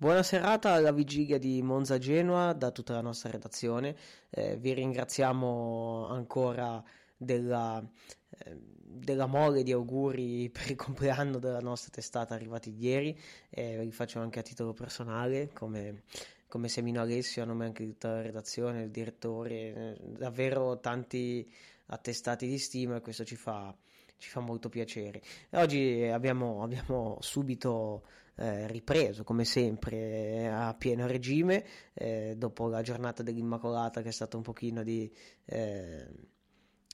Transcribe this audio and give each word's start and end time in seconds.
Buona 0.00 0.22
serata 0.22 0.72
alla 0.72 0.92
vigilia 0.92 1.36
di 1.36 1.60
Monza 1.60 1.98
Genoa 1.98 2.54
da 2.54 2.70
tutta 2.70 2.94
la 2.94 3.02
nostra 3.02 3.30
redazione. 3.30 3.94
Eh, 4.30 4.56
vi 4.56 4.72
ringraziamo 4.72 6.06
ancora 6.08 6.82
della, 7.14 7.86
eh, 8.30 8.56
della 8.82 9.26
mole 9.26 9.62
di 9.62 9.72
auguri 9.72 10.48
per 10.48 10.70
il 10.70 10.76
compleanno 10.76 11.38
della 11.38 11.60
nostra 11.60 11.90
testata 11.92 12.32
arrivati 12.32 12.74
ieri. 12.78 13.14
Eh, 13.50 13.76
vi 13.80 13.92
faccio 13.92 14.20
anche 14.20 14.38
a 14.38 14.42
titolo 14.42 14.72
personale 14.72 15.50
come, 15.52 16.04
come 16.48 16.68
Semino 16.68 17.02
Alessio, 17.02 17.42
a 17.42 17.44
nome 17.44 17.66
anche 17.66 17.84
di 17.84 17.90
tutta 17.90 18.14
la 18.14 18.22
redazione, 18.22 18.84
il 18.84 18.90
direttore. 18.90 19.54
Eh, 19.54 19.96
davvero 20.16 20.80
tanti 20.80 21.46
attestati 21.88 22.46
di 22.46 22.56
stima 22.56 22.96
e 22.96 23.00
questo 23.02 23.26
ci 23.26 23.36
fa, 23.36 23.76
ci 24.20 24.28
fa 24.28 24.40
molto 24.40 24.68
piacere. 24.68 25.22
Oggi 25.52 26.02
abbiamo, 26.04 26.62
abbiamo 26.62 27.16
subito 27.20 28.04
eh, 28.36 28.66
ripreso 28.68 29.24
come 29.24 29.44
sempre 29.44 30.48
a 30.48 30.74
pieno 30.74 31.06
regime 31.06 31.64
eh, 31.94 32.34
dopo 32.36 32.68
la 32.68 32.82
giornata 32.82 33.22
dell'Immacolata 33.22 34.02
che 34.02 34.10
è 34.10 34.12
stata 34.12 34.36
un 34.36 34.42
pochino 34.42 34.82
di 34.82 35.10
eh, 35.46 36.06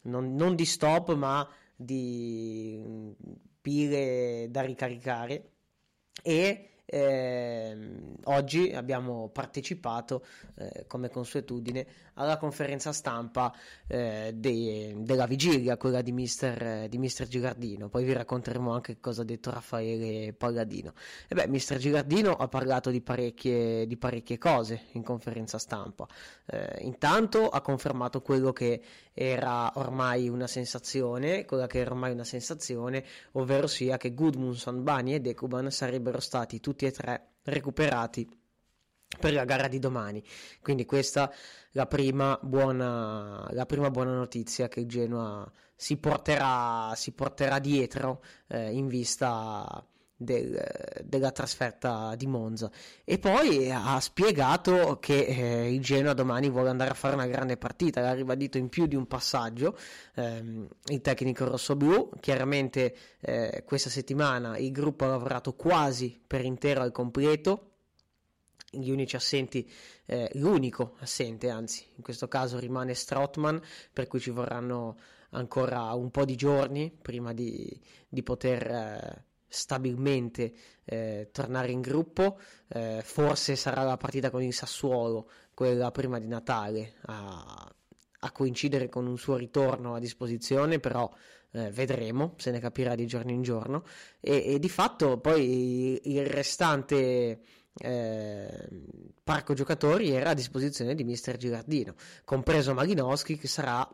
non, 0.04 0.34
non, 0.34 0.54
di 0.54 0.64
stop 0.64 1.14
ma 1.14 1.46
di 1.74 2.80
mm, 2.82 3.10
pile 3.60 4.46
da 4.48 4.62
ricaricare 4.62 5.50
e 6.22 6.70
eh, 6.86 7.76
oggi 8.24 8.72
abbiamo 8.72 9.28
partecipato, 9.28 10.24
eh, 10.54 10.84
come 10.86 11.10
consuetudine, 11.10 11.86
alla 12.14 12.38
conferenza 12.38 12.92
stampa 12.92 13.52
eh, 13.86 14.32
de- 14.34 14.94
della 14.98 15.26
vigilia, 15.26 15.76
quella 15.76 16.00
di 16.00 16.12
mister, 16.12 16.88
di 16.88 16.98
mister 16.98 17.26
Girardino. 17.26 17.88
Poi 17.88 18.04
vi 18.04 18.12
racconteremo 18.12 18.72
anche 18.72 18.98
cosa 19.00 19.22
ha 19.22 19.24
detto 19.24 19.50
Raffaele 19.50 20.32
Palladino. 20.32 20.92
E 21.28 21.34
beh, 21.34 21.48
mister 21.48 21.78
Girardino 21.78 22.34
ha 22.34 22.48
parlato 22.48 22.90
di 22.90 23.00
parecchie, 23.00 23.86
di 23.86 23.96
parecchie 23.96 24.38
cose 24.38 24.84
in 24.92 25.02
conferenza 25.02 25.58
stampa. 25.58 26.06
Eh, 26.46 26.78
intanto 26.82 27.48
ha 27.48 27.60
confermato 27.60 28.22
quello 28.22 28.52
che 28.52 28.80
era 29.12 29.72
ormai 29.76 30.28
una 30.28 30.46
sensazione, 30.46 31.44
quella 31.46 31.66
che 31.66 31.78
era 31.78 31.90
ormai 31.90 32.12
una 32.12 32.24
sensazione, 32.24 33.04
ovvero 33.32 33.66
sia 33.66 33.96
che 33.96 34.12
Gudmundsson, 34.12 34.82
Bani 34.82 35.14
e 35.14 35.20
Dekuban 35.20 35.70
sarebbero 35.70 36.20
stati 36.20 36.60
tutti 36.60 36.75
tutti 36.76 36.84
e 36.84 36.92
tre 36.92 37.36
recuperati 37.44 38.28
per 39.18 39.32
la 39.32 39.44
gara 39.44 39.66
di 39.66 39.78
domani. 39.78 40.22
Quindi 40.60 40.84
questa 40.84 41.30
è 41.30 41.34
la 41.72 41.86
prima 41.86 42.38
buona, 42.42 43.48
la 43.50 43.64
prima 43.64 43.90
buona 43.90 44.12
notizia 44.12 44.68
che 44.68 44.84
Genoa 44.84 45.50
si 45.74 45.96
porterà, 45.96 46.92
si 46.94 47.12
porterà 47.12 47.58
dietro 47.58 48.22
eh, 48.48 48.72
in 48.72 48.88
vista 48.88 49.84
del, 50.16 51.02
della 51.04 51.30
trasferta 51.30 52.14
di 52.16 52.26
Monza. 52.26 52.70
E 53.04 53.18
poi 53.18 53.70
ha 53.70 54.00
spiegato 54.00 54.98
che 54.98 55.24
eh, 55.24 55.72
il 55.72 55.82
Genoa 55.82 56.14
domani 56.14 56.48
vuole 56.48 56.70
andare 56.70 56.90
a 56.90 56.94
fare 56.94 57.14
una 57.14 57.26
grande 57.26 57.56
partita. 57.56 58.00
L'ha 58.00 58.14
ribadito 58.14 58.58
in 58.58 58.68
più 58.68 58.86
di 58.86 58.96
un 58.96 59.06
passaggio 59.06 59.76
ehm, 60.14 60.68
il 60.86 61.00
tecnico 61.00 61.44
rossoblu 61.44 62.10
chiaramente 62.20 62.96
eh, 63.20 63.62
questa 63.64 63.90
settimana 63.90 64.56
il 64.58 64.72
gruppo 64.72 65.04
ha 65.04 65.08
lavorato 65.08 65.54
quasi 65.54 66.20
per 66.26 66.44
intero 66.44 66.80
al 66.80 66.92
completo. 66.92 67.72
Gli 68.68 68.90
unici 68.90 69.16
assenti, 69.16 69.70
eh, 70.06 70.28
l'unico 70.34 70.96
assente 70.98 71.48
anzi, 71.48 71.86
in 71.94 72.02
questo 72.02 72.28
caso 72.28 72.58
rimane 72.58 72.94
Strottman, 72.94 73.62
per 73.92 74.06
cui 74.06 74.20
ci 74.20 74.30
vorranno 74.30 74.98
ancora 75.30 75.92
un 75.92 76.10
po' 76.10 76.24
di 76.24 76.34
giorni 76.34 76.90
prima 76.90 77.32
di, 77.32 77.80
di 78.08 78.22
poter 78.22 78.66
eh, 78.66 79.24
stabilmente 79.48 80.52
eh, 80.84 81.28
tornare 81.32 81.70
in 81.70 81.80
gruppo. 81.80 82.38
Eh, 82.68 83.00
forse 83.02 83.56
sarà 83.56 83.82
la 83.82 83.96
partita 83.96 84.30
con 84.30 84.42
il 84.42 84.52
Sassuolo, 84.52 85.30
quella 85.54 85.90
prima 85.90 86.18
di 86.18 86.26
Natale, 86.26 86.94
a, 87.06 87.74
a 88.20 88.32
coincidere 88.32 88.88
con 88.88 89.06
un 89.06 89.18
suo 89.18 89.36
ritorno 89.36 89.94
a 89.94 90.00
disposizione, 90.00 90.80
però 90.80 91.10
eh, 91.52 91.70
vedremo, 91.70 92.34
se 92.36 92.50
ne 92.50 92.60
capirà 92.60 92.94
di 92.94 93.06
giorno 93.06 93.30
in 93.30 93.42
giorno. 93.42 93.84
E, 94.20 94.54
e 94.54 94.58
di 94.58 94.68
fatto 94.68 95.18
poi 95.18 96.00
il 96.04 96.26
restante 96.26 97.40
eh, 97.78 98.68
parco 99.22 99.54
giocatori 99.54 100.10
era 100.10 100.30
a 100.30 100.34
disposizione 100.34 100.94
di 100.94 101.04
mister 101.04 101.36
Girardino, 101.36 101.94
compreso 102.24 102.74
Malinowski 102.74 103.36
che 103.36 103.48
sarà 103.48 103.88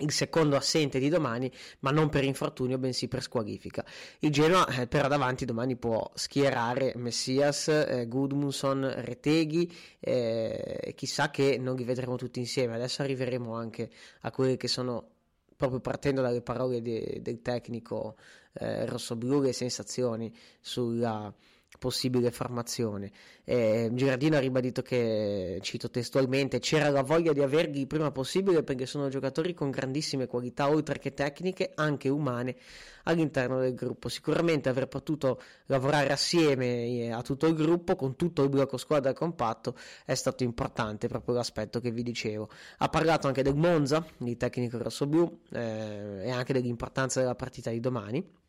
il 0.00 0.10
secondo 0.10 0.56
assente 0.56 0.98
di 0.98 1.08
domani, 1.08 1.50
ma 1.80 1.90
non 1.90 2.08
per 2.08 2.24
infortunio, 2.24 2.78
bensì 2.78 3.06
per 3.06 3.22
squalifica. 3.22 3.84
Il 4.20 4.30
Genoa 4.30 4.66
eh, 4.66 4.86
però 4.88 5.06
davanti 5.06 5.44
domani 5.44 5.76
può 5.76 6.10
schierare 6.14 6.94
Messias, 6.96 7.68
eh, 7.68 8.06
Gudmundsson, 8.08 8.92
Reteghi, 8.98 9.72
eh, 10.00 10.92
chissà 10.96 11.30
che 11.30 11.58
non 11.58 11.76
li 11.76 11.84
vedremo 11.84 12.16
tutti 12.16 12.40
insieme. 12.40 12.74
Adesso 12.74 13.02
arriveremo 13.02 13.54
anche 13.54 13.90
a 14.22 14.30
quelli 14.32 14.56
che 14.56 14.66
sono 14.66 15.10
proprio 15.56 15.78
partendo 15.78 16.22
dalle 16.22 16.42
parole 16.42 16.82
de, 16.82 17.20
del 17.22 17.40
tecnico 17.40 18.16
eh, 18.54 18.86
rossoblu, 18.86 19.40
le 19.40 19.52
sensazioni 19.52 20.34
sulla 20.60 21.32
possibile 21.78 22.30
formazione. 22.30 23.10
Eh, 23.44 23.90
Girardino 23.92 24.36
ha 24.36 24.40
ribadito 24.40 24.82
che, 24.82 25.58
cito 25.62 25.90
testualmente, 25.90 26.58
c'era 26.58 26.88
la 26.88 27.02
voglia 27.02 27.32
di 27.32 27.42
averli 27.42 27.80
il 27.80 27.86
prima 27.86 28.10
possibile 28.10 28.62
perché 28.62 28.86
sono 28.86 29.08
giocatori 29.08 29.54
con 29.54 29.70
grandissime 29.70 30.26
qualità, 30.26 30.68
oltre 30.68 30.98
che 30.98 31.14
tecniche, 31.14 31.72
anche 31.74 32.08
umane, 32.08 32.56
all'interno 33.04 33.60
del 33.60 33.74
gruppo. 33.74 34.08
Sicuramente 34.08 34.68
aver 34.68 34.88
potuto 34.88 35.40
lavorare 35.66 36.12
assieme 36.12 36.86
eh, 36.86 37.10
a 37.10 37.22
tutto 37.22 37.46
il 37.46 37.54
gruppo, 37.54 37.96
con 37.96 38.16
tutto 38.16 38.42
il 38.42 38.48
blocco 38.48 38.76
squadra 38.76 39.12
compatto, 39.12 39.76
è 40.04 40.14
stato 40.14 40.42
importante, 40.42 41.08
proprio 41.08 41.34
l'aspetto 41.34 41.80
che 41.80 41.90
vi 41.90 42.02
dicevo. 42.02 42.48
Ha 42.78 42.88
parlato 42.88 43.26
anche 43.26 43.42
del 43.42 43.56
Monza, 43.56 44.04
il 44.18 44.36
tecnico 44.36 44.78
rossoblu, 44.78 45.40
eh, 45.52 46.22
e 46.24 46.30
anche 46.30 46.52
dell'importanza 46.52 47.20
della 47.20 47.34
partita 47.34 47.70
di 47.70 47.80
domani 47.80 48.42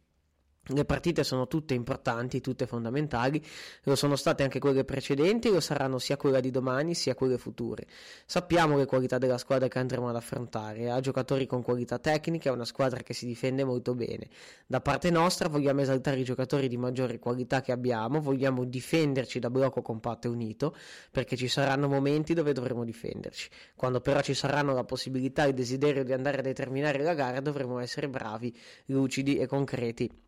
le 0.70 0.86
partite 0.86 1.24
sono 1.24 1.48
tutte 1.48 1.76
importanti, 1.76 2.42
tutte 2.42 2.66
fondamentali, 2.66 3.44
lo 3.84 3.96
sono 3.96 4.16
state 4.16 4.42
anche 4.42 4.58
quelle 4.58 4.84
precedenti, 4.84 5.52
lo 5.52 5.59
saranno 5.59 6.00
sia 6.00 6.18
quella 6.18 6.40
di 6.40 6.50
domani 6.50 6.96
sia 6.96 7.14
quelle 7.14 7.38
future. 7.38 7.86
Sappiamo 8.26 8.76
le 8.76 8.86
qualità 8.86 9.20
della 9.20 9.38
squadra 9.38 9.68
che 9.68 9.78
andremo 9.78 10.09
ad 10.09 10.16
affrontare, 10.16 10.90
ha 10.90 11.00
giocatori 11.00 11.46
con 11.46 11.62
qualità 11.62 12.00
tecniche, 12.00 12.50
è 12.50 12.52
una 12.52 12.66
squadra 12.66 13.03
che 13.03 13.14
si 13.14 13.28
difende 13.28 13.64
molto 13.64 13.94
bene. 13.94 14.28
Da 14.66 14.81
parte 14.81 15.12
nostra 15.12 15.50
vogliamo 15.50 15.81
esaltare 15.81 16.20
i 16.20 16.24
giocatori 16.24 16.68
di 16.68 16.78
maggiore 16.78 17.20
qualità 17.20 17.62
che 17.62 17.72
abbiamo, 17.72 18.20
vogliamo 18.20 18.64
difenderci 18.64 19.38
da 19.38 19.52
blocco 19.52 19.84
compatto 19.84 20.28
e 20.28 20.32
unito, 20.32 20.76
perché 21.12 21.36
ci 21.36 21.47
saranno 21.47 21.88
momenti 21.88 22.34
dove 22.34 22.53
dovremo 22.53 22.84
difenderci. 22.84 23.50
Quando 23.76 24.02
però 24.02 24.22
ci 24.22 24.34
saranno 24.34 24.74
la 24.74 24.84
possibilità 24.84 25.44
e 25.44 25.50
il 25.50 25.53
desiderio 25.53 26.03
di 26.03 26.14
andare 26.14 26.40
a 26.40 26.42
determinare 26.42 27.03
la 27.03 27.14
gara, 27.14 27.40
dovremo 27.40 27.78
essere 27.78 28.09
bravi, 28.09 28.56
lucidi 28.86 29.38
e 29.38 29.46
concreti 29.46 30.25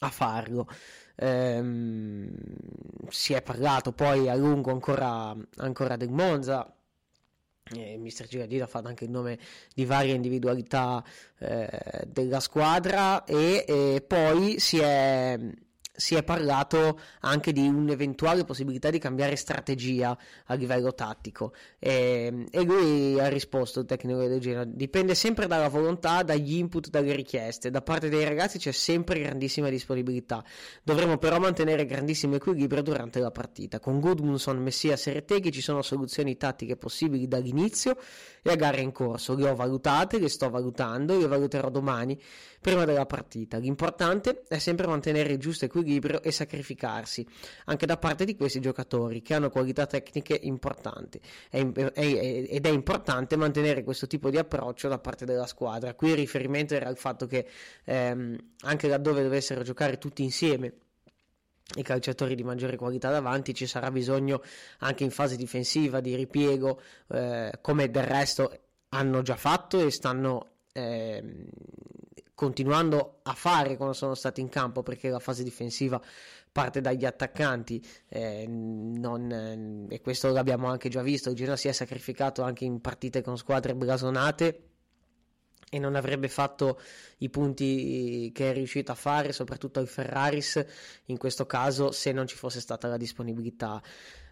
a 0.00 0.10
farlo. 0.10 0.68
Ehm, 1.16 2.30
si 3.08 3.32
è 3.32 3.42
parlato 3.42 3.92
poi 3.92 4.28
a 4.28 4.34
lungo 4.34 4.70
ancora, 4.70 5.34
ancora 5.56 5.96
del 5.96 6.10
Monza. 6.10 6.72
Eh, 7.74 7.98
Mister 7.98 8.26
Girardino 8.26 8.64
ha 8.64 8.68
fatto 8.68 8.88
anche 8.88 9.04
il 9.04 9.10
nome 9.10 9.38
di 9.74 9.84
varie 9.84 10.14
individualità 10.14 11.04
eh, 11.38 12.06
della 12.06 12.40
squadra 12.40 13.24
e, 13.24 13.64
e 13.66 14.04
poi 14.06 14.58
si 14.58 14.78
è 14.78 15.38
si 15.98 16.14
è 16.14 16.22
parlato 16.22 17.00
anche 17.22 17.50
di 17.50 17.66
un'eventuale 17.66 18.44
possibilità 18.44 18.88
di 18.88 19.00
cambiare 19.00 19.34
strategia 19.34 20.16
a 20.46 20.54
livello 20.54 20.94
tattico. 20.94 21.52
E, 21.76 22.46
e 22.48 22.62
lui 22.62 23.18
ha 23.18 23.26
risposto 23.26 23.80
il 23.80 23.86
tecnico 23.86 24.24
del 24.24 24.38
Genoa 24.38 24.64
dipende 24.64 25.16
sempre 25.16 25.48
dalla 25.48 25.68
volontà 25.68 26.22
dagli 26.22 26.54
input 26.54 26.88
dalle 26.88 27.16
richieste. 27.16 27.70
Da 27.70 27.82
parte 27.82 28.08
dei 28.08 28.24
ragazzi 28.24 28.58
c'è 28.58 28.70
sempre 28.70 29.18
grandissima 29.18 29.68
disponibilità. 29.70 30.44
Dovremo 30.84 31.18
però 31.18 31.40
mantenere 31.40 31.84
grandissimo 31.84 32.36
equilibrio 32.36 32.82
durante 32.82 33.18
la 33.18 33.32
partita. 33.32 33.80
Con 33.80 33.98
Gudmundsson, 33.98 34.56
Messias 34.56 35.08
e 35.08 35.14
Reteghi 35.14 35.50
ci 35.50 35.60
sono 35.60 35.82
soluzioni 35.82 36.36
tattiche 36.36 36.76
possibili 36.76 37.26
dall'inizio 37.26 37.96
e 38.40 38.52
a 38.52 38.54
gare 38.54 38.82
in 38.82 38.92
corso. 38.92 39.34
Le 39.34 39.50
ho 39.50 39.56
valutate, 39.56 40.20
le 40.20 40.28
sto 40.28 40.48
valutando 40.48 41.18
le 41.18 41.26
valuterò 41.26 41.70
domani 41.70 42.16
prima 42.60 42.84
della 42.84 43.06
partita. 43.06 43.58
L'importante 43.58 44.44
è 44.46 44.58
sempre 44.58 44.86
mantenere 44.86 45.32
il 45.32 45.38
giusto 45.38 45.64
equilibrio 45.64 45.86
equilibrio 45.88 46.22
e 46.22 46.30
sacrificarsi 46.30 47.26
anche 47.64 47.86
da 47.86 47.96
parte 47.96 48.24
di 48.24 48.36
questi 48.36 48.60
giocatori 48.60 49.22
che 49.22 49.34
hanno 49.34 49.48
qualità 49.48 49.86
tecniche 49.86 50.38
importanti 50.42 51.20
è, 51.48 51.66
è, 51.66 52.46
ed 52.48 52.66
è 52.66 52.70
importante 52.70 53.36
mantenere 53.36 53.82
questo 53.82 54.06
tipo 54.06 54.28
di 54.30 54.36
approccio 54.36 54.88
da 54.88 54.98
parte 54.98 55.24
della 55.24 55.46
squadra. 55.46 55.94
Qui 55.94 56.10
il 56.10 56.16
riferimento 56.16 56.74
era 56.74 56.88
al 56.88 56.98
fatto 56.98 57.26
che 57.26 57.46
ehm, 57.84 58.36
anche 58.62 58.88
laddove 58.88 59.22
dovessero 59.22 59.62
giocare 59.62 59.98
tutti 59.98 60.22
insieme 60.22 60.74
i 61.76 61.82
calciatori 61.82 62.34
di 62.34 62.42
maggiore 62.42 62.76
qualità 62.76 63.10
davanti 63.10 63.52
ci 63.52 63.66
sarà 63.66 63.90
bisogno 63.90 64.42
anche 64.78 65.04
in 65.04 65.10
fase 65.10 65.36
difensiva 65.36 66.00
di 66.00 66.14
ripiego 66.14 66.80
eh, 67.08 67.58
come 67.60 67.90
del 67.90 68.04
resto 68.04 68.60
hanno 68.90 69.20
già 69.20 69.36
fatto 69.36 69.78
e 69.78 69.90
stanno 69.90 70.52
eh, 70.72 71.22
continuando 72.38 73.18
a 73.22 73.32
fare 73.32 73.76
quando 73.76 73.92
sono 73.92 74.14
stati 74.14 74.40
in 74.40 74.48
campo 74.48 74.84
perché 74.84 75.08
la 75.08 75.18
fase 75.18 75.42
difensiva 75.42 76.00
parte 76.52 76.80
dagli 76.80 77.04
attaccanti 77.04 77.84
eh, 78.08 78.46
non, 78.46 79.88
e 79.88 80.00
questo 80.00 80.30
l'abbiamo 80.30 80.68
anche 80.68 80.88
già 80.88 81.02
visto 81.02 81.30
il 81.30 81.34
Genoa 81.34 81.56
si 81.56 81.66
è 81.66 81.72
sacrificato 81.72 82.42
anche 82.42 82.64
in 82.64 82.80
partite 82.80 83.22
con 83.22 83.36
squadre 83.36 83.74
blasonate 83.74 84.67
e 85.70 85.78
non 85.78 85.94
avrebbe 85.94 86.28
fatto 86.28 86.80
i 87.18 87.28
punti 87.30 88.30
che 88.32 88.50
è 88.50 88.54
riuscito 88.54 88.92
a 88.92 88.94
fare, 88.94 89.32
soprattutto 89.32 89.78
al 89.78 89.88
Ferraris, 89.88 90.64
in 91.06 91.18
questo 91.18 91.46
caso 91.46 91.90
se 91.90 92.12
non 92.12 92.26
ci 92.26 92.36
fosse 92.36 92.60
stata 92.60 92.88
la 92.88 92.96
disponibilità 92.96 93.82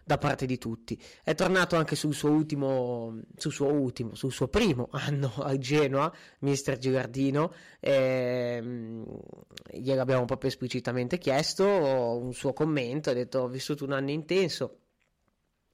da 0.07 0.17
parte 0.17 0.45
di 0.45 0.57
tutti. 0.57 0.97
È 1.21 1.35
tornato 1.35 1.75
anche 1.75 1.97
sul 1.97 2.13
suo 2.13 2.29
ultimo, 2.29 3.19
sul 3.35 3.51
suo, 3.51 3.67
ultimo, 3.67 4.15
sul 4.15 4.31
suo 4.31 4.47
primo 4.47 4.87
anno 4.93 5.33
al 5.39 5.57
Genoa, 5.57 6.11
mister 6.39 6.77
Girardino. 6.77 7.53
Eh, 7.81 8.63
gliel'abbiamo 9.73 10.23
proprio 10.23 10.49
esplicitamente 10.49 11.17
chiesto 11.17 11.65
un 11.65 12.33
suo 12.33 12.53
commento, 12.53 13.09
ha 13.09 13.13
detto 13.13 13.39
ho 13.39 13.47
vissuto 13.49 13.83
un 13.83 13.91
anno 13.91 14.11
intenso 14.11 14.77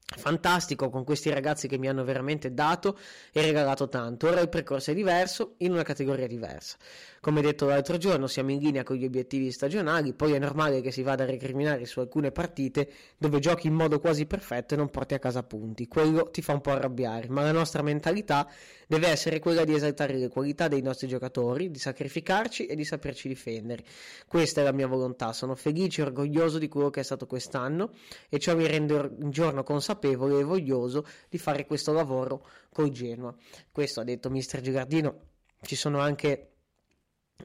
fantastico 0.05 0.89
con 0.89 1.03
questi 1.03 1.29
ragazzi 1.29 1.67
che 1.67 1.77
mi 1.77 1.87
hanno 1.87 2.03
veramente 2.03 2.53
dato 2.53 2.97
e 3.31 3.41
regalato 3.41 3.87
tanto. 3.87 4.27
Ora 4.27 4.41
il 4.41 4.49
percorso 4.49 4.91
è 4.91 4.93
diverso 4.93 5.55
in 5.57 5.71
una 5.71 5.83
categoria 5.83 6.27
diversa. 6.27 6.77
Come 7.19 7.41
detto 7.41 7.67
l'altro 7.67 7.97
giorno, 7.97 8.27
siamo 8.27 8.51
in 8.51 8.59
linea 8.59 8.83
con 8.83 8.97
gli 8.97 9.05
obiettivi 9.05 9.49
stagionali, 9.49 10.13
poi 10.13 10.33
è 10.33 10.39
normale 10.39 10.81
che 10.81 10.91
si 10.91 11.03
vada 11.03 11.23
a 11.23 11.25
recriminare 11.25 11.85
su 11.85 12.01
alcune 12.01 12.31
partite 12.31 12.91
dove 13.17 13.39
giochi 13.39 13.67
in 13.67 13.73
modo 13.73 13.99
quasi 13.99 14.25
perfetto 14.25 14.73
e 14.73 14.77
non 14.77 14.89
porti 14.89 15.13
a 15.13 15.19
casa 15.19 15.41
punti. 15.41 15.87
Quello 15.87 16.29
ti 16.29 16.41
fa 16.41 16.53
un 16.53 16.61
po' 16.61 16.71
arrabbiare, 16.71 17.29
ma 17.29 17.43
la 17.43 17.53
nostra 17.53 17.81
mentalità 17.81 18.47
deve 18.87 19.07
essere 19.07 19.39
quella 19.39 19.63
di 19.63 19.73
esaltare 19.73 20.17
le 20.17 20.27
qualità 20.27 20.67
dei 20.67 20.81
nostri 20.81 21.07
giocatori, 21.07 21.71
di 21.71 21.79
sacrificarci 21.79 22.65
e 22.65 22.75
di 22.75 22.83
saperci 22.83 23.29
difendere. 23.29 23.83
Questa 24.27 24.59
è 24.59 24.63
la 24.65 24.73
mia 24.73 24.87
volontà, 24.87 25.31
sono 25.31 25.55
felice 25.55 26.01
e 26.01 26.05
orgoglioso 26.05 26.59
di 26.59 26.67
quello 26.67 26.89
che 26.89 26.99
è 26.99 27.03
stato 27.03 27.25
quest'anno 27.25 27.91
e 28.27 28.37
ciò 28.37 28.53
mi 28.55 28.67
rende 28.67 28.95
un 28.95 29.31
giorno 29.31 29.63
consapevole 29.63 29.92
e 30.01 30.15
voglioso 30.15 31.05
di 31.29 31.37
fare 31.37 31.65
questo 31.65 31.91
lavoro 31.91 32.45
col 32.71 32.89
Genoa. 32.89 33.35
Questo 33.71 34.01
ha 34.01 34.03
detto 34.03 34.29
mister 34.29 34.61
Girardino. 34.61 35.19
Ci 35.61 35.75
sono 35.75 35.99
anche 35.99 36.49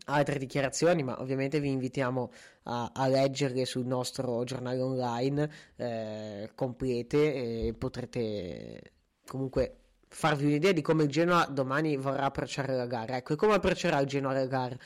altre 0.06 0.39
dichiarazioni, 0.39 1.03
ma 1.03 1.21
ovviamente 1.21 1.61
vi 1.61 1.71
invitiamo 1.71 2.31
a, 2.65 2.93
a 2.95 3.09
leggerle 3.09 3.65
sul 3.65 3.87
nostro 3.87 4.45
giornale 4.45 4.81
online 4.81 5.50
eh, 5.77 6.50
complete 6.55 7.67
e 7.67 7.75
potrete 7.75 8.93
comunque 9.27 9.77
farvi 10.09 10.47
un'idea 10.47 10.73
di 10.73 10.81
come 10.81 11.05
il 11.05 11.11
Genoa 11.11 11.47
domani 11.47 11.97
vorrà 11.97 12.25
approcciare 12.25 12.75
la 12.75 12.87
gara. 12.87 13.17
Ecco, 13.17 13.35
e 13.35 13.37
come 13.37 13.55
approccerà 13.55 13.99
il 14.00 14.06
Genoa 14.06 14.33
la 14.33 14.47
gara? 14.47 14.77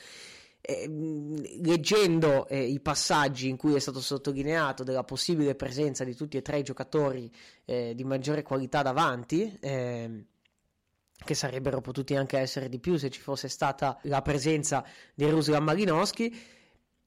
Eh, 0.65 0.87
leggendo 1.61 2.47
eh, 2.47 2.63
i 2.63 2.79
passaggi 2.79 3.49
in 3.49 3.57
cui 3.57 3.75
è 3.75 3.79
stato 3.79 3.99
sottolineato 3.99 4.85
della 4.85 5.03
possibile 5.03 5.55
presenza 5.55 6.05
di 6.05 6.15
tutti 6.15 6.37
e 6.37 6.41
tre 6.41 6.59
i 6.59 6.63
giocatori 6.63 7.29
eh, 7.65 7.91
di 7.93 8.05
maggiore 8.05 8.43
qualità 8.43 8.81
davanti, 8.81 9.57
ehm, 9.59 10.25
che 11.17 11.33
sarebbero 11.33 11.81
potuti 11.81 12.15
anche 12.15 12.37
essere 12.37 12.69
di 12.69 12.79
più 12.79 12.95
se 12.95 13.09
ci 13.09 13.19
fosse 13.19 13.49
stata 13.49 13.99
la 14.03 14.21
presenza 14.21 14.85
di 15.13 15.29
Ruslan 15.29 15.65
Malinowski. 15.65 16.33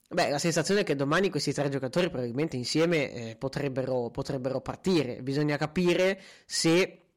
Beh, 0.07 0.29
la 0.29 0.37
sensazione 0.37 0.81
è 0.81 0.83
che 0.83 0.95
domani 0.95 1.31
questi 1.31 1.51
tre 1.51 1.67
giocatori 1.69 2.11
probabilmente 2.11 2.57
insieme 2.57 3.11
eh, 3.11 3.35
potrebbero, 3.37 4.11
potrebbero, 4.11 4.61
partire. 4.61 5.23
Bisogna 5.23 5.57
capire 5.57 6.21
se 6.45 7.07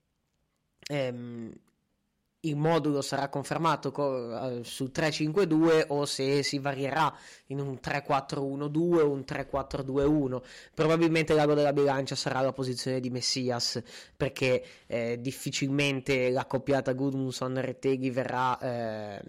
ehm, 0.88 1.52
il 2.42 2.56
modulo 2.56 3.02
sarà 3.02 3.28
confermato 3.28 3.90
co- 3.90 4.04
uh, 4.04 4.62
su 4.62 4.90
3-5-2 4.94 5.86
o 5.88 6.06
se 6.06 6.42
si 6.42 6.58
varierà 6.58 7.12
in 7.46 7.60
un 7.60 7.78
3-4-1-2 7.82 9.00
o 9.00 9.10
un 9.10 9.24
3-4-2-1. 9.26 10.40
Probabilmente 10.74 11.34
l'ago 11.34 11.54
della 11.54 11.72
bilancia 11.72 12.14
sarà 12.14 12.40
la 12.40 12.52
posizione 12.52 13.00
di 13.00 13.10
Messias 13.10 13.82
perché 14.16 14.64
eh, 14.86 15.18
difficilmente 15.20 16.30
la 16.30 16.46
coppiata 16.46 16.92
Gudmundsson-Retteghi 16.92 18.10
verrà 18.10 18.58
eh, 18.58 19.22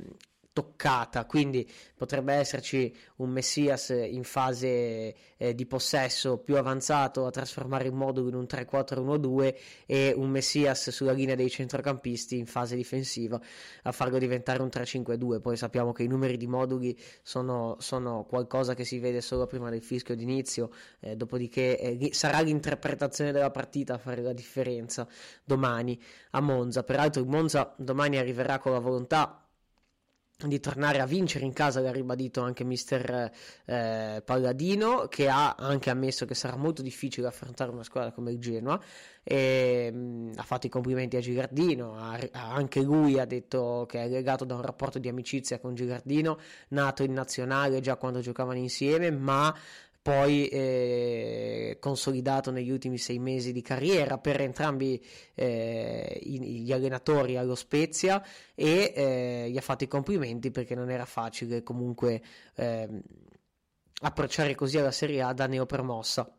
toccata, 0.53 1.25
quindi 1.25 1.69
potrebbe 1.95 2.33
esserci 2.33 2.93
un 3.17 3.29
Messias 3.29 3.89
in 3.89 4.23
fase 4.23 5.15
eh, 5.37 5.55
di 5.55 5.65
possesso 5.65 6.39
più 6.39 6.57
avanzato 6.57 7.25
a 7.25 7.29
trasformare 7.29 7.85
il 7.85 7.93
modulo 7.93 8.27
in 8.27 8.35
un 8.35 8.45
3-4-1-2 8.49 9.55
e 9.85 10.13
un 10.15 10.29
Messias 10.29 10.89
sulla 10.89 11.13
linea 11.13 11.35
dei 11.35 11.49
centrocampisti 11.49 12.37
in 12.37 12.45
fase 12.45 12.75
difensiva 12.75 13.39
a 13.83 13.91
farlo 13.93 14.17
diventare 14.17 14.61
un 14.61 14.67
3-5-2. 14.67 15.39
Poi 15.39 15.55
sappiamo 15.55 15.93
che 15.93 16.03
i 16.03 16.07
numeri 16.07 16.35
di 16.35 16.47
moduli 16.47 16.99
sono, 17.21 17.77
sono 17.79 18.25
qualcosa 18.25 18.73
che 18.73 18.83
si 18.83 18.99
vede 18.99 19.21
solo 19.21 19.47
prima 19.47 19.69
del 19.69 19.81
fischio 19.81 20.15
d'inizio, 20.15 20.69
eh, 20.99 21.15
dopodiché 21.15 21.79
eh, 21.79 22.09
sarà 22.13 22.41
l'interpretazione 22.41 23.31
della 23.31 23.51
partita 23.51 23.93
a 23.93 23.97
fare 23.97 24.21
la 24.21 24.33
differenza 24.33 25.07
domani 25.45 25.97
a 26.31 26.41
Monza. 26.41 26.83
Peraltro 26.83 27.21
il 27.21 27.29
Monza 27.29 27.73
domani 27.77 28.17
arriverà 28.17 28.59
con 28.59 28.73
la 28.73 28.79
volontà 28.79 29.45
di 30.47 30.59
tornare 30.59 30.99
a 30.99 31.05
vincere 31.05 31.45
in 31.45 31.53
casa, 31.53 31.81
l'ha 31.81 31.91
ribadito 31.91 32.41
anche 32.41 32.63
mister 32.63 33.31
eh, 33.65 34.21
Palladino, 34.23 35.07
che 35.07 35.29
ha 35.29 35.55
anche 35.55 35.89
ammesso 35.89 36.25
che 36.25 36.35
sarà 36.35 36.55
molto 36.55 36.81
difficile 36.81 37.27
affrontare 37.27 37.71
una 37.71 37.83
squadra 37.83 38.11
come 38.11 38.31
il 38.31 38.39
Genoa. 38.39 38.79
E, 39.23 39.91
mh, 39.91 39.97
mm, 39.97 40.31
ha 40.37 40.43
fatto 40.43 40.67
i 40.67 40.69
complimenti 40.69 41.15
a 41.15 41.19
Girardino, 41.19 41.95
ha, 41.97 42.17
anche 42.31 42.81
lui 42.81 43.19
ha 43.19 43.25
detto 43.25 43.85
che 43.87 44.03
è 44.03 44.07
legato 44.09 44.45
da 44.45 44.55
un 44.55 44.61
rapporto 44.61 44.99
di 44.99 45.07
amicizia 45.07 45.59
con 45.59 45.75
Girardino, 45.75 46.39
nato 46.69 47.03
in 47.03 47.13
nazionale 47.13 47.81
già 47.81 47.95
quando 47.97 48.19
giocavano 48.19 48.57
insieme, 48.57 49.11
ma 49.11 49.55
poi 50.01 50.47
eh, 50.47 51.77
consolidato 51.79 52.49
negli 52.49 52.71
ultimi 52.71 52.97
sei 52.97 53.19
mesi 53.19 53.51
di 53.51 53.61
carriera 53.61 54.17
per 54.17 54.41
entrambi 54.41 55.03
eh, 55.35 56.19
gli 56.23 56.71
allenatori 56.73 57.37
allo 57.37 57.53
Spezia 57.53 58.23
e 58.55 58.93
eh, 58.95 59.49
gli 59.51 59.57
ha 59.57 59.61
fatto 59.61 59.83
i 59.83 59.87
complimenti 59.87 60.49
perché 60.49 60.73
non 60.73 60.89
era 60.89 61.05
facile 61.05 61.61
comunque 61.61 62.21
ehm, 62.55 63.01
approcciare 64.01 64.55
così 64.55 64.79
alla 64.79 64.91
Serie 64.91 65.21
A 65.21 65.33
da 65.33 65.45
neopromossa. 65.45 66.35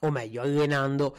O 0.00 0.10
meglio 0.10 0.42
allenando 0.42 1.16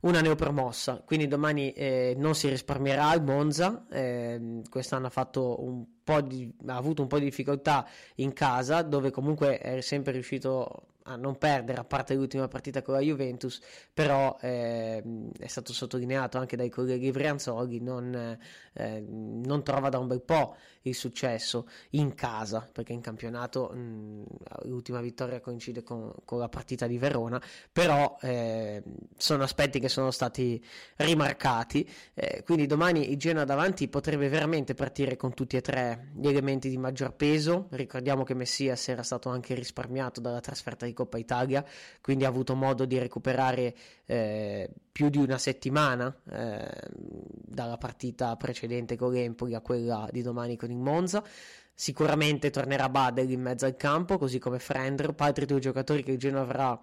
una 0.00 0.22
neopromossa. 0.22 1.02
Quindi 1.04 1.28
domani 1.28 1.72
eh, 1.72 2.14
non 2.16 2.34
si 2.34 2.48
risparmierà 2.48 3.08
al 3.08 3.22
Monza 3.22 3.86
eh, 3.90 4.62
quest'anno 4.70 5.06
ha 5.06 5.10
fatto 5.10 5.62
un 5.62 5.84
di, 6.26 6.54
ha 6.66 6.76
avuto 6.76 7.00
un 7.00 7.08
po' 7.08 7.18
di 7.18 7.24
difficoltà 7.24 7.86
in 8.16 8.34
casa 8.34 8.82
dove 8.82 9.10
comunque 9.10 9.58
è 9.58 9.80
sempre 9.80 10.12
riuscito 10.12 10.88
a 11.06 11.16
non 11.16 11.36
perdere, 11.36 11.80
a 11.80 11.84
parte 11.84 12.14
l'ultima 12.14 12.48
partita 12.48 12.80
con 12.80 12.94
la 12.94 13.00
Juventus, 13.00 13.60
però 13.92 14.38
eh, 14.40 15.02
è 15.38 15.46
stato 15.46 15.72
sottolineato 15.74 16.38
anche 16.38 16.56
dai 16.56 16.70
colleghi 16.70 17.10
Brianzoli, 17.10 17.80
non, 17.80 18.38
eh, 18.72 19.04
non, 19.06 19.62
trova 19.62 19.90
da 19.90 19.98
un 19.98 20.06
bel 20.06 20.22
po' 20.22 20.56
il 20.82 20.94
successo 20.94 21.68
in 21.90 22.14
casa, 22.14 22.66
perché 22.72 22.92
in 22.92 23.02
campionato 23.02 23.68
mh, 23.68 24.24
l'ultima 24.62 25.00
vittoria 25.02 25.40
coincide 25.40 25.82
con, 25.82 26.10
con, 26.24 26.38
la 26.38 26.48
partita 26.48 26.86
di 26.86 26.96
Verona, 26.96 27.40
però 27.70 28.16
eh, 28.22 28.82
sono 29.16 29.42
aspetti 29.42 29.80
che 29.80 29.90
sono 29.90 30.10
stati 30.10 30.62
rimarcati, 30.96 31.88
eh, 32.14 32.42
quindi 32.44 32.66
domani 32.66 33.10
il 33.10 33.18
Genoa 33.18 33.44
davanti 33.44 33.88
potrebbe 33.88 34.28
veramente 34.28 34.72
partire 34.74 35.16
con 35.16 35.34
tutti 35.34 35.56
e 35.56 35.60
tre 35.60 36.12
gli 36.14 36.28
elementi 36.28 36.70
di 36.70 36.78
maggior 36.78 37.14
peso, 37.14 37.66
ricordiamo 37.72 38.24
che 38.24 38.32
Messias 38.32 38.88
era 38.88 39.02
stato 39.02 39.28
anche 39.28 39.54
risparmiato 39.54 40.20
dalla 40.20 40.40
trasferta 40.40 40.86
di 40.86 40.92
Coppa 40.94 41.18
Italia, 41.18 41.64
quindi 42.00 42.24
ha 42.24 42.28
avuto 42.28 42.54
modo 42.54 42.86
di 42.86 42.98
recuperare 42.98 43.74
eh, 44.06 44.70
più 44.90 45.10
di 45.10 45.18
una 45.18 45.38
settimana 45.38 46.16
eh, 46.30 46.70
dalla 46.90 47.76
partita 47.76 48.36
precedente 48.36 48.96
con 48.96 49.12
l'Empoli 49.12 49.54
a 49.54 49.60
quella 49.60 50.08
di 50.10 50.22
domani 50.22 50.56
con 50.56 50.70
il 50.70 50.78
Monza. 50.78 51.22
Sicuramente 51.74 52.50
tornerà 52.50 52.88
Badel 52.88 53.30
in 53.30 53.40
mezzo 53.40 53.66
al 53.66 53.76
campo, 53.76 54.16
così 54.16 54.38
come 54.38 54.60
Frendrup, 54.60 55.20
altri 55.20 55.44
due 55.44 55.58
giocatori 55.58 56.02
che 56.02 56.12
il 56.12 56.18
Genoa 56.18 56.42
avrà 56.42 56.80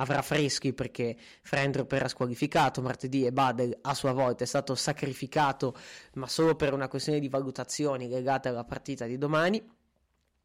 avrà 0.00 0.22
freschi 0.22 0.72
perché 0.72 1.16
Frendrup 1.42 1.90
era 1.92 2.08
squalificato 2.08 2.82
martedì 2.82 3.24
e 3.26 3.32
Badel 3.32 3.76
a 3.82 3.94
sua 3.94 4.12
volta 4.12 4.44
è 4.44 4.46
stato 4.46 4.74
sacrificato 4.74 5.76
ma 6.14 6.28
solo 6.28 6.54
per 6.54 6.72
una 6.72 6.88
questione 6.88 7.18
di 7.18 7.28
valutazioni 7.28 8.08
legate 8.08 8.48
alla 8.48 8.64
partita 8.64 9.06
di 9.06 9.18
domani 9.18 9.60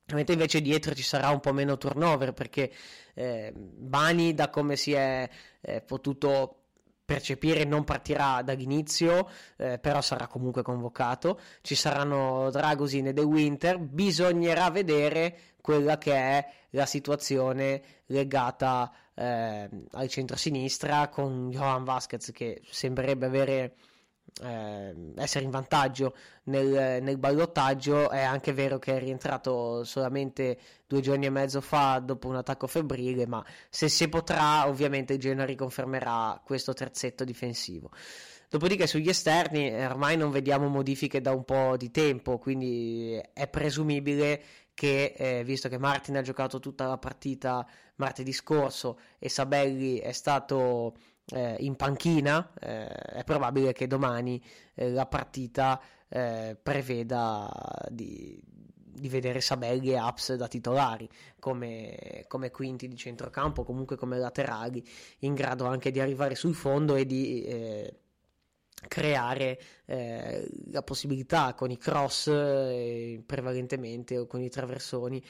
Mentre 0.08 0.34
invece 0.34 0.62
dietro 0.62 0.94
ci 0.94 1.04
sarà 1.04 1.30
un 1.30 1.40
po' 1.40 1.54
meno 1.54 1.78
turnover 1.78 2.34
perché 2.34 2.72
eh, 3.14 3.54
Bani, 3.56 4.34
da 4.34 4.50
come 4.50 4.76
si 4.76 4.92
è 4.94 5.30
eh, 5.62 5.82
potuto 5.82 6.58
percepire, 7.06 7.64
non 7.64 7.84
partirà 7.84 8.42
dall'inizio, 8.42 9.30
eh, 9.58 9.80
però 9.80 10.02
sarà 10.02 10.28
comunque 10.28 10.62
convocato. 10.62 11.40
Ci 11.62 11.76
saranno 11.76 12.50
Dragosin 12.52 13.08
e 13.08 13.14
De 13.14 13.22
Winter. 13.22 13.78
Bisognerà 13.80 14.70
vedere 14.70 15.38
quella 15.62 15.98
che 15.98 16.14
è 16.14 16.50
la 16.72 16.86
situazione 16.86 17.82
legata 18.08 18.92
eh, 19.16 19.70
al 19.92 20.08
centro-sinistra 20.08 21.08
con 21.10 21.50
Johan 21.50 21.84
Vasquez 21.84 22.32
che 22.32 22.62
sembrerebbe 22.70 23.26
avere 23.26 23.76
eh, 24.42 24.96
essere 25.16 25.46
in 25.46 25.52
vantaggio 25.52 26.16
nel, 26.46 27.02
nel 27.02 27.18
ballottaggio. 27.18 28.10
È 28.10 28.22
anche 28.22 28.54
vero 28.54 28.80
che 28.80 28.96
è 28.96 29.00
rientrato 29.00 29.84
solamente 29.84 30.58
due 30.88 31.02
giorni 31.02 31.26
e 31.26 31.30
mezzo 31.30 31.62
fa 31.62 32.00
dopo 32.00 32.28
un 32.28 32.36
attacco 32.36 32.68
febbrile, 32.68 33.28
ma 33.28 33.44
se 33.70 33.90
si 33.90 34.08
potrà, 34.08 34.68
ovviamente 34.68 35.14
il 35.14 35.20
Genoa 35.20 35.46
riconfermerà 35.46 36.42
questo 36.44 36.74
terzetto 36.74 37.24
difensivo. 37.24 37.92
Dopodiché 38.50 38.86
sugli 38.86 39.10
esterni 39.10 39.74
ormai 39.84 40.16
non 40.16 40.30
vediamo 40.30 40.68
modifiche 40.68 41.22
da 41.22 41.32
un 41.32 41.44
po' 41.44 41.76
di 41.76 41.90
tempo, 41.90 42.38
quindi 42.38 43.20
è 43.34 43.48
presumibile 43.48 44.44
che, 44.76 45.14
eh, 45.18 45.44
visto 45.44 45.70
che 45.70 45.80
Martin 45.80 46.18
ha 46.18 46.22
giocato 46.22 46.60
tutta 46.60 46.86
la 46.86 46.98
partita 46.98 47.68
martedì 47.96 48.32
scorso 48.32 49.00
e 49.18 49.30
Sabelli 49.30 49.98
è 49.98 50.12
stato 50.12 50.96
eh, 51.28 51.56
in 51.60 51.76
panchina, 51.76 52.54
eh, 52.60 52.88
è 52.88 53.24
probabile 53.24 53.74
che 53.74 53.88
domani 53.88 54.44
eh, 54.76 54.90
la 54.92 55.06
partita 55.06 55.82
eh, 56.10 56.58
preveda 56.62 57.50
di, 57.90 58.40
di, 58.46 59.10
vedere 59.10 59.42
Sabelli 59.42 59.92
e 59.92 59.98
Aps 59.98 60.34
da 60.36 60.48
titolari 60.48 61.10
come, 61.40 62.26
come, 62.28 62.52
quinti 62.52 62.88
di 62.88 62.98
centrocampo, 62.98 63.64
comunque 63.64 63.96
come 63.96 64.18
laterali, 64.18 64.86
in 65.20 65.34
grado 65.34 65.66
anche 65.66 65.92
di 65.92 66.00
arrivare 66.00 66.36
sul 66.36 66.56
fondo 66.56 66.96
e 66.96 67.06
di 67.06 67.44
eh, 67.44 68.00
creare 68.88 69.60
eh, 69.86 70.48
la 70.72 70.84
possibilità 70.84 71.54
con 71.54 71.72
i 71.72 71.78
cross 71.78 72.28
eh, 72.28 73.22
prevalentemente 73.26 74.18
o 74.18 74.28
con 74.28 74.42
i 74.42 74.50
traversoni 74.50 75.24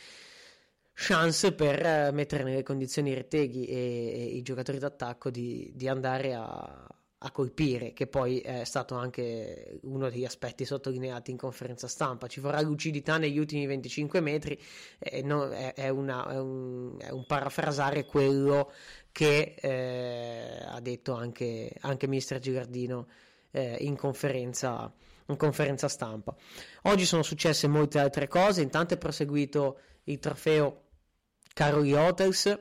chance 0.94 1.54
per 1.54 1.86
eh, 1.86 2.12
mettere 2.12 2.44
nelle 2.44 2.64
condizioni 2.64 3.14
Reteghi 3.14 3.66
e, 3.66 3.76
e 3.76 4.24
i 4.36 4.42
giocatori 4.42 4.78
d'attacco 4.78 5.30
di, 5.30 5.72
di 5.74 5.88
andare 5.88 6.34
a, 6.34 6.88
a, 7.18 7.32
colpire, 7.32 7.94
che 7.94 8.06
poi 8.08 8.40
è 8.40 8.64
stato 8.64 8.96
anche 8.96 9.80
uno 9.84 10.10
degli 10.10 10.26
aspetti 10.26 10.66
sottolineati 10.66 11.32
in 11.32 11.38
conferenza 11.38 11.88
stampa. 11.88 12.28
Ci 12.28 12.40
vorrà 12.40 12.62
lucidità 12.62 13.18
negli 13.18 13.40
ultimi 13.40 13.66
25 13.66 14.20
metri, 14.20 14.60
eh, 15.00 15.22
no, 15.24 15.50
è, 15.50 15.74
è, 15.74 15.90
una, 15.90 16.30
è, 16.30 16.40
un, 16.40 16.96
è, 17.00 17.10
un, 17.10 17.26
parafrasare 17.26 18.06
quello 18.06 18.72
che 19.12 19.56
eh, 19.60 20.64
ha 20.66 20.80
detto 20.80 21.14
anche, 21.14 21.72
anche 21.82 22.08
mister 22.08 22.40
Girardino 22.40 23.08
eh, 23.52 23.78
in, 23.80 23.96
conferenza, 23.96 24.94
in 25.26 25.38
conferenza 25.38 25.88
stampa. 25.88 26.36
Oggi 26.84 27.06
sono 27.06 27.24
successe 27.24 27.68
molte 27.68 27.98
altre 27.98 28.28
cose, 28.28 28.62
intanto 28.62 28.94
è 28.94 28.98
proseguito 28.98 29.80
il 30.06 30.20
trofeo 30.20 30.83
Caroli 31.54 31.94
Hotels 31.94 32.58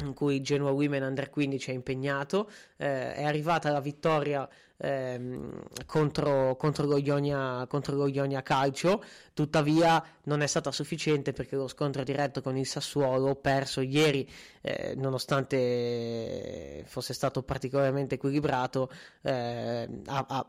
in 0.00 0.14
cui 0.14 0.40
Genoa 0.40 0.70
Women 0.70 1.02
Under 1.02 1.28
15 1.30 1.70
è 1.70 1.74
impegnato, 1.74 2.50
eh, 2.76 3.14
è 3.14 3.24
arrivata 3.24 3.70
la 3.70 3.80
vittoria 3.80 4.48
ehm, 4.78 5.62
contro, 5.86 6.56
contro, 6.56 6.86
lo 6.86 6.96
Ionia, 6.96 7.66
contro 7.68 7.94
lo 7.94 8.08
Ionia 8.08 8.42
Calcio, 8.42 9.02
tuttavia 9.34 10.02
non 10.24 10.40
è 10.40 10.46
stata 10.46 10.72
sufficiente 10.72 11.32
perché 11.32 11.56
lo 11.56 11.68
scontro 11.68 12.02
diretto 12.04 12.40
con 12.40 12.56
il 12.56 12.66
Sassuolo, 12.66 13.36
perso 13.36 13.80
ieri, 13.80 14.28
eh, 14.62 14.94
nonostante 14.96 16.84
fosse 16.86 17.12
stato 17.14 17.42
particolarmente 17.42 18.14
equilibrato, 18.16 18.90
eh, 19.22 19.88
ha, 20.06 20.26
ha 20.28 20.46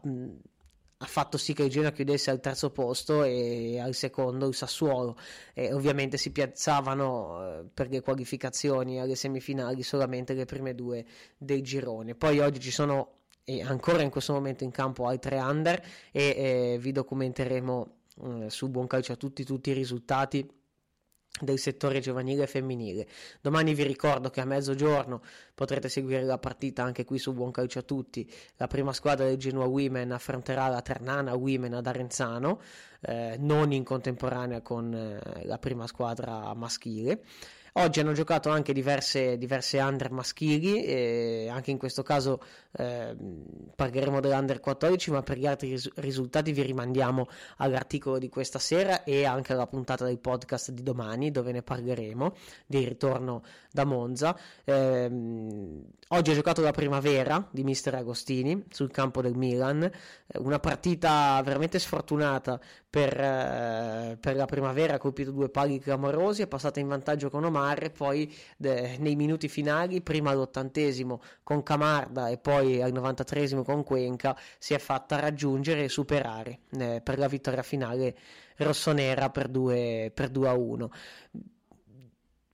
ha 1.03 1.05
fatto 1.05 1.38
sì 1.38 1.53
che 1.53 1.63
il 1.63 1.69
Genoa 1.69 1.91
chiudesse 1.91 2.31
al 2.31 2.39
terzo 2.39 2.69
posto 2.72 3.24
e 3.24 3.77
al 3.77 3.93
secondo 3.93 4.48
il 4.48 4.55
Sassuolo. 4.55 5.17
E 5.53 5.74
ovviamente 5.74 6.17
si 6.17 6.31
piazzavano 6.31 7.60
eh, 7.60 7.65
per 7.74 7.89
le 7.89 8.01
qualificazioni 8.01 9.01
alle 9.01 9.15
semifinali 9.15 9.83
solamente 9.83 10.33
le 10.33 10.45
prime 10.45 10.74
due 10.74 11.05
del 11.38 11.62
girone 11.62 12.15
poi 12.15 12.39
oggi 12.39 12.60
ci 12.60 12.72
sono 12.72 13.17
ancora 13.65 14.01
in 14.01 14.10
questo 14.10 14.31
momento 14.31 14.63
in 14.63 14.72
campo 14.72 15.05
altre 15.07 15.38
under 15.38 15.83
e 16.12 16.24
eh, 16.24 16.77
vi 16.79 16.93
documenteremo 16.93 17.95
eh, 18.24 18.50
su 18.50 18.69
Buon 18.69 18.88
Calcio 18.88 19.12
a 19.12 19.15
tutti 19.17 19.43
tutti 19.43 19.72
i 19.72 19.74
risultati 19.74 20.50
del 21.42 21.58
settore 21.58 22.00
giovanile 22.00 22.44
e 22.44 22.48
femminile. 22.48 23.08
Domani 23.42 23.74
vi 23.74 23.84
ricordo 23.84 24.30
che 24.30 24.42
a 24.42 24.46
mezzogiorno 24.46 25.22
potrete 25.56 25.90
seguire 25.90 26.24
la 26.24 26.38
partita 26.38 26.84
anche 26.84 27.06
qui 27.06 27.18
su 27.18 27.34
Buon 27.34 27.52
Calcio 27.52 27.80
a 27.80 27.84
Tutti. 27.84 28.32
La 28.58 28.68
prima 28.68 28.94
squadra 28.94 29.25
del 29.25 29.38
Genoa 29.38 29.66
Women 29.66 30.12
affronterà 30.12 30.68
la 30.68 30.82
Ternana 30.82 31.34
Women 31.34 31.74
ad 31.74 31.88
Arenzano, 31.88 32.62
eh, 33.02 33.36
non 33.40 33.72
in 33.72 33.84
contemporanea 33.84 34.62
con 34.62 34.94
eh, 34.94 35.46
la 35.46 35.58
prima 35.58 35.88
squadra 35.88 36.54
maschile. 36.54 37.24
Oggi 37.75 38.01
hanno 38.01 38.13
giocato 38.13 38.51
anche 38.51 38.72
diverse, 38.72 39.36
diverse 39.39 39.80
under 39.80 40.12
maschili, 40.12 40.86
e 40.86 41.50
anche 41.51 41.72
in 41.72 41.80
questo 41.80 42.03
caso 42.03 42.39
eh, 42.74 43.15
parleremo 43.75 44.20
dell'under 44.20 44.60
14, 44.60 45.10
ma 45.10 45.24
per 45.24 45.39
gli 45.39 45.48
altri 45.48 45.72
ris- 45.72 45.89
risultati 45.96 46.51
vi 46.51 46.62
rimandiamo 46.62 47.27
all'articolo 47.58 48.20
di 48.20 48.30
questa 48.30 48.60
sera 48.60 49.03
e 49.03 49.25
anche 49.25 49.53
alla 49.53 49.65
puntata 49.65 50.06
del 50.06 50.20
podcast 50.20 50.70
di 50.70 50.84
domani, 50.84 51.32
dove 51.32 51.51
ne 51.51 51.63
parleremo 51.63 52.36
di 52.68 52.88
ritorno 52.88 53.42
da 53.72 53.86
Monza. 53.86 54.38
Eh, 54.63 55.10
oggi 56.10 56.30
ha 56.30 56.36
giocato 56.36 56.62
la 56.62 56.72
primavera 56.72 57.48
di 57.50 57.63
mister 57.63 57.96
Agostini 57.96 58.65
sul 58.70 58.92
campo 58.92 59.20
del 59.24 59.36
Milan, 59.36 59.89
una 60.36 60.60
partita 60.60 61.42
veramente 61.44 61.80
sfortunata 61.80 62.60
per, 62.88 63.20
eh, 63.20 64.18
per 64.20 64.36
la 64.36 64.46
primavera, 64.46 64.94
ha 64.94 65.00
colpito 65.00 65.32
due 65.32 65.50
pali 65.50 65.80
clamorosi, 65.80 66.44
è 66.44 66.48
passata 66.48 66.80
in 66.80 66.88
vantaggio 66.88 67.32
con 67.32 67.44
Omar 67.44 67.62
e 67.72 67.89
poi 67.89 68.34
de, 68.58 68.98
nei 69.00 69.15
minuti 69.15 69.48
finali, 69.48 70.01
prima 70.01 70.32
all'ottantesimo 70.32 71.22
con 71.43 71.63
Camarda 71.63 72.29
e 72.29 72.38
poi 72.38 72.82
al 72.82 72.91
93esimo 72.91 73.63
con 73.63 73.84
Cuenca, 73.84 74.38
si 74.58 74.74
è 74.74 74.77
fatta 74.79 75.20
raggiungere 75.20 75.86
e 75.86 75.89
superare 75.89 76.60
eh, 76.77 77.01
per 77.03 77.17
la 77.17 77.27
vittoria 77.27 77.63
finale 77.63 78.15
rossonera 78.58 79.29
per 79.29 79.48
2, 79.48 80.12
per 80.13 80.29
2 80.29 80.48
a 80.48 80.53
1. 80.53 80.89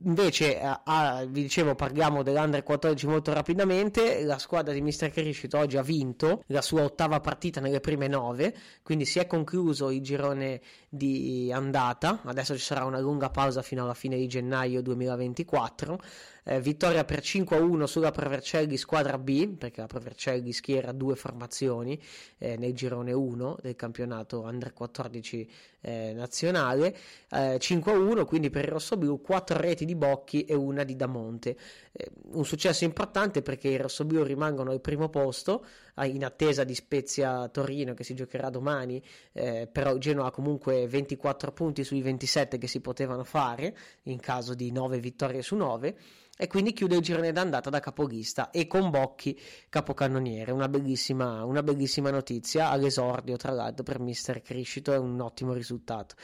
Invece, 0.04 0.62
ah, 0.62 1.26
vi 1.28 1.42
dicevo, 1.42 1.76
parliamo 1.76 2.24
dell'Under 2.24 2.64
14 2.64 3.06
molto 3.06 3.34
rapidamente. 3.34 4.24
La 4.24 4.38
squadra 4.38 4.72
di 4.72 4.80
Mister 4.80 5.12
Crescito 5.12 5.58
oggi 5.58 5.76
ha 5.76 5.82
vinto 5.82 6.44
la 6.48 6.62
sua 6.62 6.84
ottava 6.84 7.20
partita 7.20 7.60
nelle 7.60 7.82
prime 7.82 8.08
nove, 8.08 8.56
quindi 8.82 9.04
si 9.04 9.20
è 9.20 9.28
concluso 9.28 9.90
il 9.90 10.02
girone 10.02 10.62
di 10.88 11.52
andata. 11.54 12.22
Adesso 12.24 12.56
ci 12.56 12.64
sarà 12.64 12.86
una 12.86 13.00
lunga 13.00 13.30
pausa 13.30 13.62
fino 13.62 13.84
alla 13.84 13.94
fine 13.94 14.16
di 14.16 14.28
gennaio 14.28 14.82
2024 14.82 16.00
eh, 16.44 16.60
vittoria 16.62 17.04
per 17.04 17.20
5-1 17.20 17.84
sulla 17.84 18.12
Provercelli 18.12 18.78
squadra 18.78 19.18
B, 19.18 19.56
perché 19.56 19.82
la 19.82 19.88
Provercelli 19.88 20.52
schiera 20.52 20.92
due 20.92 21.16
formazioni 21.16 22.00
eh, 22.38 22.58
nel 22.58 22.74
girone 22.74 23.12
1 23.12 23.58
del 23.62 23.76
campionato 23.76 24.42
Under 24.42 24.74
14 24.74 25.50
eh, 25.82 26.14
nazionale, 26.14 26.96
5-1 27.30 28.20
eh, 28.20 28.26
quindi 28.26 28.50
per 28.50 28.66
il 28.66 28.72
rossoblu 28.72 29.22
4 29.22 29.58
reti 29.58 29.86
di 29.86 29.96
Bocchi 29.96 30.44
e 30.44 30.54
una 30.54 30.84
di 30.84 30.96
Damonte. 30.96 31.58
Eh, 31.92 32.12
un 32.32 32.46
successo 32.46 32.84
importante 32.84 33.42
perché 33.42 33.70
i 33.70 33.78
rossoblu 33.78 34.24
rimangono 34.24 34.72
al 34.72 34.82
primo 34.82 35.10
posto 35.10 35.66
in 36.04 36.24
attesa 36.24 36.64
di 36.64 36.76
Spezia 36.76 37.50
Torino 37.50 37.94
che 37.94 38.04
si 38.04 38.14
giocherà 38.14 38.50
domani, 38.50 39.04
eh, 39.34 39.68
però 39.72 39.98
Genoa 39.98 40.28
ha 40.28 40.32
comunque 40.32 40.88
24 40.88 41.52
punti 41.52 41.84
sui 41.84 42.02
27 42.02 42.58
che 42.58 42.68
si 42.68 42.80
potevano 42.80 43.24
fare 43.24 43.76
in 44.04 44.20
caso 44.20 44.54
di 44.54 44.72
9 44.72 45.00
vittorie 45.00 45.42
su 45.42 45.56
9 45.56 45.98
e 46.42 46.48
quindi 46.48 46.72
chiude 46.72 46.96
il 46.96 47.02
girone 47.02 47.34
d'andata 47.34 47.70
da 47.70 47.82
capolista 47.82 48.50
e 48.50 48.66
con 48.66 48.90
Bocchi 48.90 49.38
capocannoniere. 49.68 50.54
Una 50.54 50.70
bellissima, 50.70 51.44
una 51.44 51.62
bellissima 51.62 52.12
notizia 52.12 52.70
all'esordio, 52.70 53.36
tra 53.36 53.52
l'altro, 53.52 53.84
per 53.84 54.00
mister 54.00 54.42
Criscito 54.42 54.94
è 54.94 54.98
un 54.98 55.20
ottimo 55.20 55.52
risultato. 55.52 56.16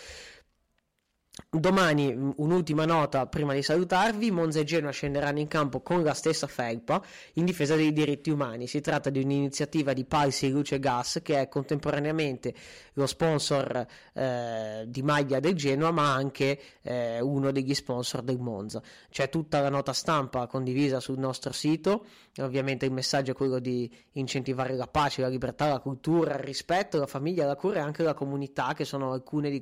Domani 1.50 2.14
un'ultima 2.38 2.86
nota 2.86 3.28
prima 3.28 3.54
di 3.54 3.62
salutarvi, 3.62 4.32
Monza 4.32 4.60
e 4.60 4.64
Genoa 4.64 4.92
scenderanno 4.92 5.40
in 5.40 5.48
campo 5.48 5.82
con 5.82 6.02
la 6.02 6.14
stessa 6.14 6.48
felpa 6.48 7.02
in 7.34 7.44
difesa 7.44 7.76
dei 7.76 7.92
diritti 7.92 8.30
umani. 8.30 8.68
Si 8.68 8.80
tratta 8.80 9.10
di 9.10 9.22
un'iniziativa 9.22 9.92
di 9.92 10.06
Palsi 10.06 10.50
Luce 10.50 10.80
Gas 10.80 11.20
che 11.22 11.42
è 11.42 11.50
contemporaneamente 11.50 12.54
lo 12.94 13.06
sponsor 13.06 13.86
eh, 14.14 14.86
di 14.88 15.02
maglia 15.02 15.42
del 15.42 15.56
Genoa 15.56 15.92
ma 15.92 16.14
anche 16.14 16.60
eh, 16.82 17.20
uno 17.20 17.52
degli 17.52 17.74
sponsor 17.74 18.22
del 18.22 18.40
Monza. 18.40 18.82
C'è 19.10 19.28
tutta 19.28 19.60
la 19.60 19.70
nota 19.70 19.92
stampa 19.92 20.48
condivisa 20.48 21.02
sul 21.02 21.20
nostro 21.20 21.52
sito, 21.52 22.06
ovviamente 22.40 22.86
il 22.86 22.92
messaggio 22.92 23.32
è 23.32 23.36
quello 23.36 23.60
di 23.60 23.90
incentivare 24.14 24.74
la 24.76 24.88
pace, 24.88 25.22
la 25.22 25.28
libertà, 25.28 25.68
la 25.68 25.80
cultura, 25.80 26.34
il 26.34 26.44
rispetto, 26.44 26.98
la 26.98 27.08
famiglia, 27.08 27.46
la 27.46 27.56
cura 27.56 27.80
e 27.80 27.82
anche 27.82 28.04
la 28.04 28.14
comunità 28.14 28.74
che 28.74 28.86
sono 28.86 29.12
alcune 29.12 29.50
di, 29.50 29.62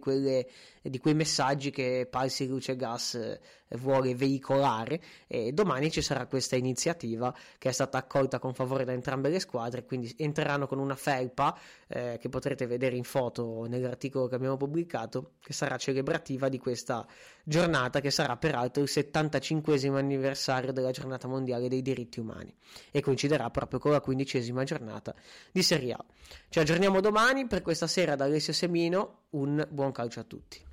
di 0.81 0.99
quei 0.99 1.13
messaggi 1.13 1.62
messaggi 1.63 1.71
che 1.71 2.07
Palsi 2.09 2.47
Luce 2.47 2.75
Gas 2.75 3.15
eh, 3.15 3.39
vuole 3.77 4.13
veicolare 4.15 5.01
e 5.27 5.51
domani 5.53 5.89
ci 5.89 6.01
sarà 6.01 6.25
questa 6.25 6.55
iniziativa 6.55 7.33
che 7.57 7.69
è 7.69 7.71
stata 7.71 7.97
accolta 7.97 8.39
con 8.39 8.53
favore 8.53 8.83
da 8.83 8.91
entrambe 8.91 9.29
le 9.29 9.39
squadre, 9.39 9.85
quindi 9.85 10.13
entreranno 10.17 10.67
con 10.67 10.79
una 10.79 10.95
felpa 10.95 11.57
eh, 11.87 12.17
che 12.19 12.29
potrete 12.29 12.67
vedere 12.67 12.95
in 12.95 13.03
foto 13.03 13.65
nell'articolo 13.67 14.27
che 14.27 14.35
abbiamo 14.35 14.57
pubblicato, 14.57 15.33
che 15.39 15.53
sarà 15.53 15.77
celebrativa 15.77 16.49
di 16.49 16.57
questa 16.57 17.05
giornata 17.43 17.99
che 17.99 18.11
sarà 18.11 18.35
peraltro 18.37 18.81
il 18.81 18.89
75 18.89 19.87
anniversario 19.97 20.71
della 20.71 20.91
giornata 20.91 21.27
mondiale 21.27 21.67
dei 21.67 21.81
diritti 21.81 22.19
umani 22.19 22.53
e 22.91 23.01
coinciderà 23.01 23.49
proprio 23.49 23.79
con 23.79 23.91
la 23.91 24.01
quindicesima 24.01 24.63
giornata 24.63 25.13
di 25.51 25.63
Serie 25.63 25.93
A. 25.93 26.05
Ci 26.49 26.59
aggiorniamo 26.59 26.99
domani 26.99 27.47
per 27.47 27.61
questa 27.61 27.87
sera 27.87 28.15
da 28.15 28.25
Alessio 28.25 28.53
Semino, 28.53 29.23
un 29.31 29.65
buon 29.69 29.91
calcio 29.91 30.19
a 30.19 30.23
tutti. 30.23 30.71